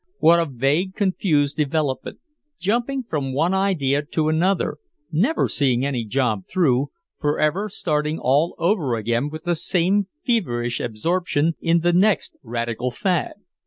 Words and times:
What 0.17 0.39
a 0.39 0.47
vague 0.47 0.95
confused 0.95 1.57
development, 1.57 2.17
jumping 2.57 3.03
from 3.03 3.35
one 3.35 3.53
idea 3.53 4.01
to 4.01 4.29
another, 4.29 4.77
never 5.11 5.47
seeing 5.47 5.85
any 5.85 6.05
job 6.05 6.47
through, 6.49 6.89
forever 7.19 7.69
starting 7.69 8.17
all 8.19 8.55
over 8.57 8.95
again 8.95 9.29
with 9.29 9.43
the 9.43 9.55
same 9.55 10.07
feverish 10.25 10.79
absorption 10.79 11.53
in 11.61 11.81
the 11.81 11.93
next 11.93 12.35
new 12.43 12.49
radical 12.49 12.89
fad. 12.89 13.33